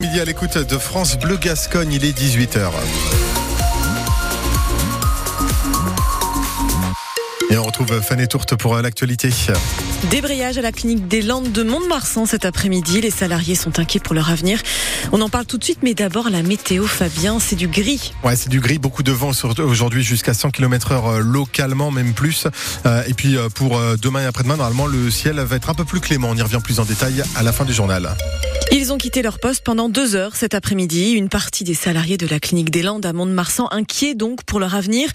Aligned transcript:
Midi 0.00 0.20
à 0.20 0.24
l'écoute 0.24 0.56
de 0.56 0.78
France 0.78 1.18
Bleu 1.18 1.36
Gascogne, 1.38 1.92
il 1.92 2.04
est 2.04 2.16
18h. 2.16 2.70
Et 7.50 7.58
on 7.58 7.64
retrouve 7.64 8.00
Fanny 8.00 8.28
Tourte 8.28 8.54
pour 8.54 8.76
l'actualité. 8.76 9.30
Débrayage 10.08 10.56
à 10.56 10.62
la 10.62 10.70
clinique 10.70 11.08
des 11.08 11.20
Landes 11.20 11.50
de 11.50 11.64
Mont-de-Marsan 11.64 12.26
cet 12.26 12.44
après-midi. 12.44 13.00
Les 13.00 13.10
salariés 13.10 13.56
sont 13.56 13.80
inquiets 13.80 13.98
pour 13.98 14.14
leur 14.14 14.30
avenir. 14.30 14.62
On 15.10 15.20
en 15.20 15.28
parle 15.28 15.46
tout 15.46 15.58
de 15.58 15.64
suite, 15.64 15.80
mais 15.82 15.94
d'abord 15.94 16.30
la 16.30 16.44
météo, 16.44 16.86
Fabien, 16.86 17.40
c'est 17.40 17.56
du 17.56 17.66
gris. 17.66 18.12
Ouais, 18.22 18.36
c'est 18.36 18.50
du 18.50 18.60
gris, 18.60 18.78
beaucoup 18.78 19.02
de 19.02 19.10
vent 19.10 19.32
aujourd'hui 19.58 20.04
jusqu'à 20.04 20.32
100 20.32 20.52
km 20.52 20.92
heure 20.92 21.18
localement, 21.18 21.90
même 21.90 22.12
plus. 22.14 22.46
Euh, 22.86 23.02
et 23.08 23.14
puis 23.14 23.36
euh, 23.36 23.48
pour 23.48 23.76
euh, 23.76 23.96
demain 24.00 24.22
et 24.22 24.26
après-demain, 24.26 24.58
normalement, 24.58 24.86
le 24.86 25.10
ciel 25.10 25.40
va 25.40 25.56
être 25.56 25.70
un 25.70 25.74
peu 25.74 25.84
plus 25.84 25.98
clément. 25.98 26.28
On 26.30 26.36
y 26.36 26.42
revient 26.42 26.60
plus 26.62 26.78
en 26.78 26.84
détail 26.84 27.24
à 27.34 27.42
la 27.42 27.50
fin 27.50 27.64
du 27.64 27.72
journal. 27.72 28.14
Ils 28.70 28.92
ont 28.92 28.98
quitté 28.98 29.22
leur 29.22 29.38
poste 29.38 29.64
pendant 29.64 29.88
deux 29.88 30.14
heures 30.14 30.36
cet 30.36 30.54
après-midi. 30.54 31.12
Une 31.12 31.30
partie 31.30 31.64
des 31.64 31.74
salariés 31.74 32.18
de 32.18 32.26
la 32.26 32.38
clinique 32.38 32.70
des 32.70 32.82
Landes 32.82 33.06
à 33.06 33.14
Mont-de-Marsan 33.14 33.66
inquiets 33.70 34.14
donc 34.14 34.44
pour 34.44 34.60
leur 34.60 34.74
avenir. 34.74 35.08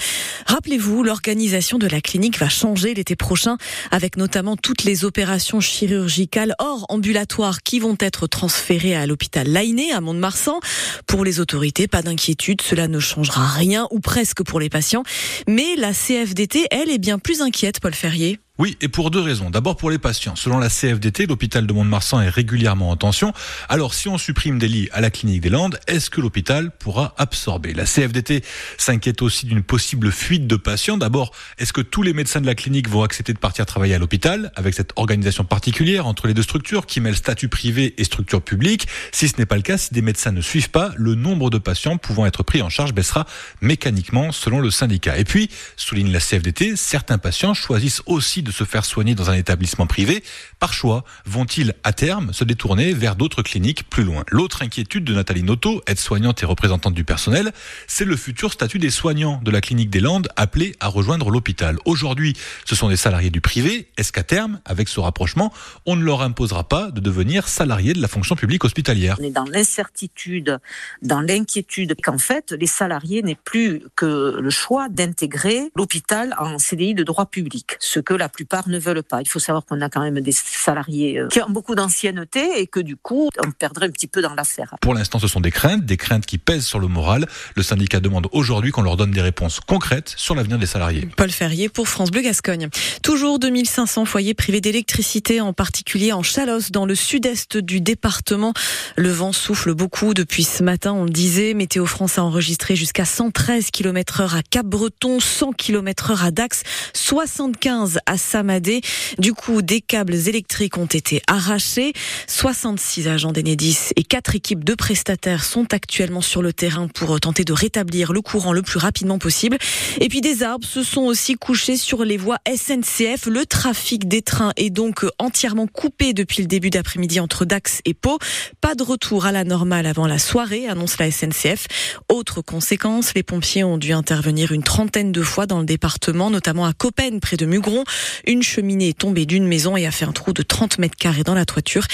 Rappelez-vous, 0.47 1.03
l'organisation 1.03 1.77
de 1.77 1.87
la 1.87 2.01
clinique 2.01 2.39
va 2.39 2.49
changer 2.49 2.95
l'été 2.95 3.15
prochain 3.15 3.57
avec 3.91 4.17
notamment 4.17 4.57
toutes 4.57 4.83
les 4.83 5.05
opérations 5.05 5.59
chirurgicales 5.59 6.55
hors 6.57 6.85
ambulatoire 6.89 7.61
qui 7.61 7.79
vont 7.79 7.95
être 7.99 8.25
transférées 8.25 8.95
à 8.95 9.05
l'hôpital 9.05 9.47
Lainé 9.47 9.91
à 9.91 10.01
Mont-de-Marsan. 10.01 10.59
Pour 11.05 11.23
les 11.23 11.39
autorités, 11.39 11.87
pas 11.87 12.01
d'inquiétude, 12.01 12.61
cela 12.61 12.87
ne 12.87 12.99
changera 12.99 13.45
rien 13.45 13.87
ou 13.91 13.99
presque 13.99 14.43
pour 14.43 14.59
les 14.59 14.69
patients. 14.69 15.03
Mais 15.47 15.75
la 15.77 15.93
CFDT, 15.93 16.65
elle, 16.71 16.89
est 16.89 16.97
bien 16.97 17.19
plus 17.19 17.41
inquiète, 17.41 17.79
Paul 17.79 17.93
Ferrier. 17.93 18.39
Oui, 18.59 18.77
et 18.81 18.87
pour 18.87 19.09
deux 19.09 19.19
raisons. 19.19 19.49
D'abord 19.49 19.77
pour 19.77 19.89
les 19.89 19.97
patients. 19.97 20.35
Selon 20.35 20.59
la 20.59 20.69
CFDT, 20.69 21.25
l'hôpital 21.25 21.65
de 21.65 21.73
Mont-de-Marsan 21.73 22.21
est 22.21 22.29
régulièrement 22.29 22.91
en 22.91 22.95
tension. 22.95 23.33
Alors 23.67 23.95
si 23.95 24.09
on 24.09 24.19
supprime 24.19 24.59
des 24.59 24.67
lits 24.67 24.89
à 24.91 25.01
la 25.01 25.09
clinique 25.09 25.41
des 25.41 25.49
Landes, 25.49 25.79
est-ce 25.87 26.11
que 26.11 26.21
l'hôpital 26.21 26.69
pourra 26.69 27.15
absorber? 27.17 27.73
La 27.73 27.85
CFDT 27.85 28.43
s'inquiète 28.77 29.23
aussi 29.23 29.47
d'une 29.47 29.63
possible 29.63 30.11
fuite 30.11 30.45
de 30.45 30.55
patients. 30.55 30.97
D'abord, 30.97 31.31
est-ce 31.57 31.73
que 31.73 31.81
tous 31.81 32.03
les 32.03 32.13
médecins 32.13 32.41
de 32.41 32.45
la 32.45 32.53
clinique 32.53 32.87
vont 32.89 33.01
accepter 33.01 33.33
de 33.33 33.39
partir 33.39 33.65
travailler 33.65 33.95
à 33.95 33.97
l'hôpital 33.97 34.51
avec 34.55 34.75
cette 34.75 34.93
organisation 34.97 35.45
particulière 35.45 36.05
entre 36.05 36.27
les 36.27 36.35
deux 36.35 36.43
structures 36.43 36.85
qui 36.85 37.01
mêlent 37.01 37.15
statut 37.15 37.47
privé 37.47 37.95
et 37.97 38.03
structure 38.03 38.43
publique? 38.43 38.87
Si 39.11 39.29
ce 39.29 39.33
n'est 39.39 39.47
pas 39.47 39.55
le 39.55 39.63
cas, 39.63 39.79
si 39.79 39.95
des 39.95 40.03
médecins 40.03 40.31
ne 40.31 40.41
suivent 40.41 40.69
pas, 40.69 40.91
le 40.95 41.15
nombre 41.15 41.49
de 41.49 41.57
patients 41.57 41.97
pouvant 41.97 42.27
être 42.27 42.43
pris 42.43 42.61
en 42.61 42.69
charge 42.69 42.93
baissera 42.93 43.25
mécaniquement 43.61 44.31
selon 44.31 44.59
le 44.59 44.69
syndicat. 44.69 45.17
Et 45.17 45.23
puis, 45.23 45.49
souligne 45.75 46.11
la 46.11 46.19
CFDT, 46.19 46.75
certains 46.75 47.17
patients 47.17 47.55
choisissent 47.55 48.03
aussi 48.05 48.42
de 48.43 48.51
se 48.51 48.63
faire 48.63 48.85
soigner 48.85 49.15
dans 49.15 49.29
un 49.29 49.33
établissement 49.33 49.87
privé, 49.87 50.23
par 50.59 50.73
choix, 50.73 51.03
vont-ils 51.25 51.73
à 51.83 51.93
terme 51.93 52.33
se 52.33 52.43
détourner 52.43 52.93
vers 52.93 53.15
d'autres 53.15 53.41
cliniques 53.41 53.89
plus 53.89 54.03
loin? 54.03 54.23
L'autre 54.29 54.61
inquiétude 54.61 55.03
de 55.03 55.13
Nathalie 55.13 55.43
Noto, 55.43 55.81
aide-soignante 55.87 56.43
et 56.43 56.45
représentante 56.45 56.93
du 56.93 57.03
personnel, 57.03 57.51
c'est 57.87 58.05
le 58.05 58.15
futur 58.15 58.51
statut 58.51 58.79
des 58.79 58.89
soignants 58.89 59.39
de 59.43 59.51
la 59.51 59.61
clinique 59.61 59.89
des 59.89 59.99
Landes 59.99 60.27
appelés 60.35 60.75
à 60.79 60.87
rejoindre 60.87 61.29
l'hôpital. 61.29 61.77
Aujourd'hui, 61.85 62.35
ce 62.65 62.75
sont 62.75 62.89
des 62.89 62.97
salariés 62.97 63.29
du 63.29 63.41
privé. 63.41 63.87
Est-ce 63.97 64.11
qu'à 64.11 64.23
terme, 64.23 64.59
avec 64.65 64.89
ce 64.89 64.99
rapprochement, 64.99 65.53
on 65.85 65.95
ne 65.95 66.03
leur 66.03 66.21
imposera 66.21 66.67
pas 66.67 66.91
de 66.91 66.99
devenir 66.99 67.47
salariés 67.47 67.93
de 67.93 68.01
la 68.01 68.07
fonction 68.07 68.35
publique 68.35 68.63
hospitalière? 68.63 69.17
On 69.19 69.23
est 69.23 69.31
dans 69.31 69.45
l'incertitude, 69.45 70.59
dans 71.01 71.21
l'inquiétude 71.21 71.95
qu'en 72.01 72.17
fait, 72.17 72.51
les 72.51 72.67
salariés 72.67 73.21
n'aient 73.21 73.37
plus 73.43 73.83
que 73.95 74.37
le 74.39 74.49
choix 74.49 74.89
d'intégrer 74.89 75.71
l'hôpital 75.75 76.35
en 76.39 76.59
CDI 76.59 76.93
de 76.93 77.03
droit 77.03 77.25
public, 77.25 77.77
ce 77.79 77.99
que 77.99 78.13
la 78.13 78.29
plupart 78.33 78.67
ne 78.67 78.79
veulent 78.79 79.03
pas. 79.03 79.21
Il 79.21 79.29
faut 79.29 79.39
savoir 79.39 79.65
qu'on 79.65 79.79
a 79.79 79.89
quand 79.89 80.01
même 80.01 80.19
des 80.19 80.33
salariés 80.33 81.19
euh, 81.19 81.27
qui 81.29 81.41
ont 81.41 81.49
beaucoup 81.49 81.75
d'ancienneté 81.75 82.59
et 82.59 82.67
que 82.67 82.79
du 82.79 82.97
coup, 82.97 83.29
on 83.41 83.51
perdrait 83.51 83.85
un 83.85 83.91
petit 83.91 84.07
peu 84.07 84.21
dans 84.21 84.33
l'affaire. 84.33 84.75
Pour 84.81 84.93
l'instant, 84.93 85.19
ce 85.19 85.27
sont 85.27 85.39
des 85.39 85.51
craintes, 85.51 85.85
des 85.85 85.97
craintes 85.97 86.25
qui 86.25 86.37
pèsent 86.37 86.65
sur 86.65 86.79
le 86.79 86.87
moral. 86.87 87.27
Le 87.55 87.63
syndicat 87.63 87.99
demande 87.99 88.27
aujourd'hui 88.31 88.71
qu'on 88.71 88.81
leur 88.81 88.97
donne 88.97 89.11
des 89.11 89.21
réponses 89.21 89.59
concrètes 89.59 90.13
sur 90.17 90.35
l'avenir 90.35 90.57
des 90.57 90.65
salariés. 90.65 91.07
Paul 91.15 91.31
Ferrier 91.31 91.69
pour 91.69 91.87
France 91.87 92.11
Bleu 92.11 92.21
Gascogne. 92.21 92.69
Toujours 93.03 93.39
2500 93.39 94.05
foyers 94.05 94.33
privés 94.33 94.61
d'électricité, 94.61 95.39
en 95.39 95.53
particulier 95.53 96.11
en 96.11 96.23
Chalosse, 96.23 96.71
dans 96.71 96.85
le 96.85 96.95
sud-est 96.95 97.57
du 97.57 97.79
département. 97.79 98.53
Le 98.95 99.09
vent 99.09 99.31
souffle 99.31 99.73
beaucoup 99.73 100.13
depuis 100.13 100.43
ce 100.43 100.63
matin, 100.63 100.93
on 100.93 101.03
le 101.03 101.11
disait. 101.11 101.53
Météo 101.53 101.85
France 101.85 102.17
a 102.17 102.23
enregistré 102.23 102.75
jusqu'à 102.75 103.05
113 103.05 103.69
km 103.71 104.21
heure 104.21 104.35
à 104.35 104.41
Cap-Breton, 104.41 105.19
100 105.19 105.53
km 105.53 106.11
heure 106.11 106.23
à 106.23 106.31
Dax, 106.31 106.63
75 106.93 107.99
à 108.05 108.17
Samadé. 108.23 108.81
Du 109.19 109.33
coup, 109.33 109.61
des 109.61 109.81
câbles 109.81 110.15
électriques 110.27 110.77
ont 110.77 110.85
été 110.85 111.21
arrachés. 111.27 111.93
66 112.27 113.07
agents 113.07 113.31
d'Enedis 113.31 113.91
et 113.95 114.03
quatre 114.03 114.35
équipes 114.35 114.63
de 114.63 114.73
prestataires 114.73 115.43
sont 115.43 115.73
actuellement 115.73 116.21
sur 116.21 116.41
le 116.41 116.53
terrain 116.53 116.87
pour 116.87 117.19
tenter 117.19 117.43
de 117.43 117.53
rétablir 117.53 118.13
le 118.13 118.21
courant 118.21 118.53
le 118.53 118.61
plus 118.61 118.79
rapidement 118.79 119.19
possible. 119.19 119.57
Et 119.99 120.09
puis 120.09 120.21
des 120.21 120.41
arbres 120.43 120.65
se 120.65 120.83
sont 120.83 121.01
aussi 121.01 121.35
couchés 121.35 121.77
sur 121.77 122.05
les 122.05 122.17
voies 122.17 122.37
SNCF. 122.47 123.25
Le 123.27 123.45
trafic 123.45 124.07
des 124.07 124.21
trains 124.21 124.53
est 124.55 124.69
donc 124.69 125.05
entièrement 125.19 125.67
coupé 125.67 126.13
depuis 126.13 126.41
le 126.41 126.47
début 126.47 126.69
d'après-midi 126.69 127.19
entre 127.19 127.45
Dax 127.45 127.81
et 127.85 127.93
Pau. 127.93 128.17
Pas 128.61 128.75
de 128.75 128.83
retour 128.83 129.25
à 129.25 129.31
la 129.31 129.43
normale 129.43 129.85
avant 129.85 130.07
la 130.07 130.19
soirée, 130.19 130.67
annonce 130.67 130.97
la 130.97 131.11
SNCF. 131.11 131.67
Autre 132.09 132.41
conséquence, 132.41 133.13
les 133.13 133.23
pompiers 133.23 133.63
ont 133.63 133.77
dû 133.77 133.91
intervenir 133.91 134.51
une 134.51 134.63
trentaine 134.63 135.11
de 135.11 135.21
fois 135.21 135.45
dans 135.45 135.59
le 135.59 135.65
département, 135.65 136.29
notamment 136.29 136.65
à 136.65 136.73
Copenne, 136.73 137.19
près 137.19 137.37
de 137.37 137.45
Mugron. 137.45 137.83
Une 138.27 138.43
cheminée 138.43 138.89
est 138.89 138.97
tombée 138.97 139.25
d'une 139.25 139.47
maison 139.47 139.77
et 139.77 139.85
a 139.85 139.91
fait 139.91 140.05
un 140.05 140.11
trou 140.11 140.33
de 140.33 140.41
30 140.41 140.79
mètres 140.79 140.97
carrés 140.97 141.23
dans 141.23 141.33
la 141.33 141.45
toiture. 141.45 141.85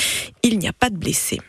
Il 0.43 0.59
n'y 0.59 0.67
a 0.67 0.73
pas 0.73 0.89
de 0.89 0.97
blessés. 0.97 1.39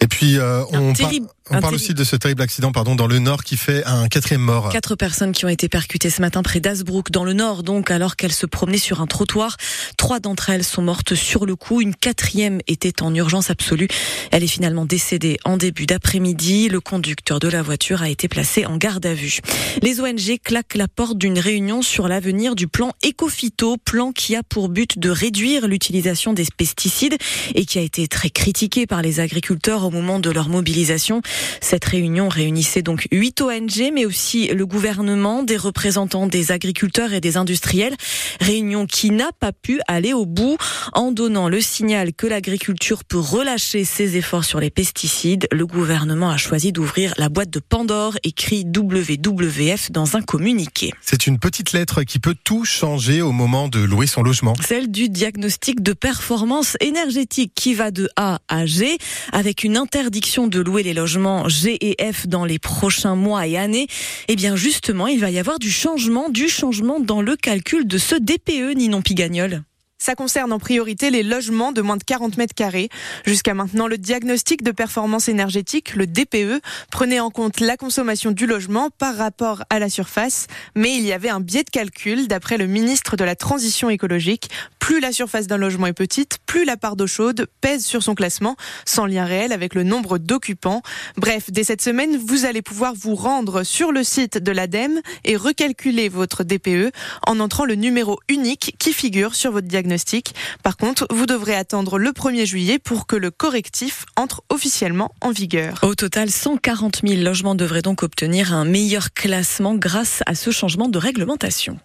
Et 0.00 0.08
puis, 0.08 0.38
euh, 0.38 0.62
on, 0.72 0.92
terrible, 0.92 1.28
on 1.50 1.60
parle 1.60 1.74
aussi 1.74 1.94
de 1.94 2.02
ce 2.02 2.16
terrible 2.16 2.42
accident 2.42 2.72
pardon, 2.72 2.96
dans 2.96 3.06
le 3.06 3.18
Nord 3.18 3.44
qui 3.44 3.56
fait 3.56 3.84
un 3.84 4.08
quatrième 4.08 4.40
mort. 4.40 4.68
Quatre 4.70 4.96
personnes 4.96 5.32
qui 5.32 5.44
ont 5.44 5.48
été 5.48 5.68
percutées 5.68 6.10
ce 6.10 6.20
matin 6.20 6.42
près 6.42 6.60
d'Asbrook, 6.60 7.10
dans 7.10 7.24
le 7.24 7.32
Nord, 7.32 7.62
donc, 7.62 7.90
alors 7.90 8.16
qu'elles 8.16 8.32
se 8.32 8.46
promenaient 8.46 8.78
sur 8.78 9.00
un 9.00 9.06
trottoir. 9.06 9.56
Trois 9.96 10.18
d'entre 10.18 10.50
elles 10.50 10.64
sont 10.64 10.82
mortes 10.82 11.14
sur 11.14 11.46
le 11.46 11.56
coup. 11.56 11.80
Une 11.80 11.94
quatrième 11.94 12.60
était 12.66 13.02
en 13.02 13.14
urgence 13.14 13.48
absolue. 13.50 13.88
Elle 14.32 14.42
est 14.42 14.48
finalement 14.48 14.84
décédée 14.84 15.38
en 15.44 15.56
début 15.56 15.86
d'après-midi. 15.86 16.68
Le 16.68 16.80
conducteur 16.80 17.38
de 17.38 17.48
la 17.48 17.62
voiture 17.62 18.02
a 18.02 18.08
été 18.08 18.28
placé 18.28 18.66
en 18.66 18.76
garde 18.76 19.06
à 19.06 19.14
vue. 19.14 19.38
Les 19.82 20.00
ONG 20.00 20.38
claquent 20.42 20.74
la 20.74 20.88
porte 20.88 21.16
d'une 21.16 21.38
réunion 21.38 21.80
sur 21.80 22.08
l'avenir 22.08 22.54
du 22.54 22.66
plan 22.66 22.92
Ecofito, 23.04 23.76
plan 23.78 24.12
qui 24.12 24.36
a 24.36 24.42
pour 24.42 24.68
but 24.68 24.98
de 24.98 25.10
réduire 25.10 25.68
l'utilisation 25.68 26.32
des 26.32 26.46
pesticides 26.56 27.16
et 27.54 27.64
qui 27.64 27.78
a 27.78 27.82
été 27.82 28.08
très 28.08 28.30
critiqué 28.30 28.86
par 28.86 29.00
les 29.00 29.20
agriculteurs 29.20 29.85
au 29.86 29.90
moment 29.90 30.18
de 30.18 30.30
leur 30.30 30.48
mobilisation. 30.48 31.22
Cette 31.60 31.84
réunion 31.84 32.28
réunissait 32.28 32.82
donc 32.82 33.06
huit 33.10 33.40
ONG, 33.40 33.90
mais 33.92 34.04
aussi 34.04 34.48
le 34.48 34.66
gouvernement, 34.66 35.42
des 35.42 35.56
représentants 35.56 36.26
des 36.26 36.52
agriculteurs 36.52 37.12
et 37.12 37.20
des 37.20 37.36
industriels. 37.36 37.94
Réunion 38.40 38.86
qui 38.86 39.10
n'a 39.10 39.30
pas 39.38 39.52
pu 39.52 39.80
aller 39.88 40.12
au 40.12 40.26
bout 40.26 40.56
en 40.92 41.12
donnant 41.12 41.48
le 41.48 41.60
signal 41.60 42.12
que 42.12 42.26
l'agriculture 42.26 43.04
peut 43.04 43.18
relâcher 43.18 43.84
ses 43.84 44.16
efforts 44.16 44.44
sur 44.44 44.60
les 44.60 44.70
pesticides. 44.70 45.46
Le 45.52 45.66
gouvernement 45.66 46.30
a 46.30 46.36
choisi 46.36 46.72
d'ouvrir 46.72 47.14
la 47.18 47.28
boîte 47.28 47.50
de 47.50 47.60
Pandore, 47.60 48.16
écrit 48.24 48.64
WWF 48.64 49.90
dans 49.90 50.16
un 50.16 50.22
communiqué. 50.22 50.92
C'est 51.00 51.26
une 51.26 51.38
petite 51.38 51.72
lettre 51.72 52.02
qui 52.02 52.18
peut 52.18 52.36
tout 52.44 52.64
changer 52.64 53.22
au 53.22 53.32
moment 53.32 53.68
de 53.68 53.80
louer 53.80 54.06
son 54.06 54.22
logement. 54.22 54.54
Celle 54.60 54.90
du 54.90 55.08
diagnostic 55.08 55.82
de 55.82 55.92
performance 55.92 56.76
énergétique 56.80 57.52
qui 57.54 57.74
va 57.74 57.90
de 57.90 58.08
A 58.16 58.40
à 58.48 58.66
G 58.66 58.98
avec 59.32 59.64
une 59.64 59.75
interdiction 59.76 60.46
de 60.46 60.60
louer 60.60 60.82
les 60.82 60.94
logements 60.94 61.48
G 61.48 61.76
et 61.80 62.12
F 62.12 62.26
dans 62.26 62.44
les 62.44 62.58
prochains 62.58 63.14
mois 63.14 63.46
et 63.46 63.56
années. 63.56 63.86
Eh 64.28 64.36
bien 64.36 64.56
justement, 64.56 65.06
il 65.06 65.20
va 65.20 65.30
y 65.30 65.38
avoir 65.38 65.58
du 65.58 65.70
changement, 65.70 66.28
du 66.28 66.48
changement 66.48 67.00
dans 67.00 67.22
le 67.22 67.36
calcul 67.36 67.86
de 67.86 67.98
ce 67.98 68.14
DPE, 68.14 68.76
Ninon 68.76 69.02
Pigagnol. 69.02 69.62
Ça 69.98 70.14
concerne 70.14 70.52
en 70.52 70.58
priorité 70.58 71.08
les 71.08 71.22
logements 71.22 71.72
de 71.72 71.80
moins 71.80 71.96
de 71.96 72.04
40 72.04 72.36
mètres 72.36 72.54
carrés. 72.54 72.90
Jusqu'à 73.24 73.54
maintenant, 73.54 73.86
le 73.86 73.96
diagnostic 73.96 74.62
de 74.62 74.70
performance 74.70 75.28
énergétique, 75.28 75.94
le 75.94 76.06
DPE, 76.06 76.60
prenait 76.90 77.18
en 77.18 77.30
compte 77.30 77.60
la 77.60 77.78
consommation 77.78 78.30
du 78.30 78.46
logement 78.46 78.90
par 78.90 79.16
rapport 79.16 79.64
à 79.70 79.78
la 79.78 79.88
surface. 79.88 80.48
Mais 80.74 80.94
il 80.96 81.02
y 81.02 81.14
avait 81.14 81.30
un 81.30 81.40
biais 81.40 81.64
de 81.64 81.70
calcul, 81.70 82.28
d'après 82.28 82.58
le 82.58 82.66
ministre 82.66 83.16
de 83.16 83.24
la 83.24 83.36
Transition 83.36 83.88
écologique. 83.88 84.50
Plus 84.78 85.00
la 85.00 85.12
surface 85.12 85.46
d'un 85.46 85.56
logement 85.56 85.86
est 85.86 85.94
petite, 85.94 86.38
plus 86.46 86.64
la 86.64 86.76
part 86.76 86.94
d'eau 86.94 87.06
chaude 87.06 87.48
pèse 87.60 87.84
sur 87.84 88.02
son 88.02 88.14
classement, 88.14 88.54
sans 88.84 89.06
lien 89.06 89.24
réel 89.24 89.50
avec 89.50 89.74
le 89.74 89.82
nombre 89.82 90.18
d'occupants. 90.18 90.82
Bref, 91.16 91.50
dès 91.50 91.64
cette 91.64 91.82
semaine, 91.82 92.16
vous 92.18 92.44
allez 92.44 92.62
pouvoir 92.62 92.94
vous 92.94 93.14
rendre 93.14 93.64
sur 93.64 93.90
le 93.90 94.04
site 94.04 94.38
de 94.38 94.52
l'ADEME 94.52 95.00
et 95.24 95.36
recalculer 95.36 96.08
votre 96.08 96.44
DPE 96.44 96.92
en 97.26 97.40
entrant 97.40 97.64
le 97.64 97.74
numéro 97.74 98.20
unique 98.28 98.76
qui 98.78 98.92
figure 98.92 99.34
sur 99.34 99.50
votre 99.50 99.66
diagnostic 99.86 100.34
par 100.62 100.76
contre, 100.76 101.06
vous 101.10 101.26
devrez 101.26 101.54
attendre 101.54 101.98
le 101.98 102.10
1er 102.10 102.44
juillet 102.44 102.78
pour 102.78 103.06
que 103.06 103.16
le 103.16 103.30
correctif 103.30 104.04
entre 104.16 104.42
officiellement 104.48 105.14
en 105.20 105.30
vigueur. 105.30 105.78
Au 105.82 105.94
total, 105.94 106.30
140 106.30 107.02
000 107.06 107.22
logements 107.22 107.54
devraient 107.54 107.82
donc 107.82 108.02
obtenir 108.02 108.52
un 108.52 108.64
meilleur 108.64 109.12
classement 109.12 109.74
grâce 109.74 110.22
à 110.26 110.34
ce 110.34 110.50
changement 110.50 110.88
de 110.88 110.98
réglementation. 110.98 111.78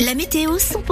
La 0.00 0.14
météo 0.14 0.56
100% 0.56 0.84